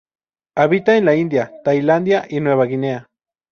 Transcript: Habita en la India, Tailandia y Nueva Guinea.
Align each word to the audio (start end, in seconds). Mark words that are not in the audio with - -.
Habita 0.55 0.97
en 0.97 1.05
la 1.05 1.15
India, 1.15 1.51
Tailandia 1.63 2.25
y 2.27 2.39
Nueva 2.39 2.65
Guinea. 2.65 3.07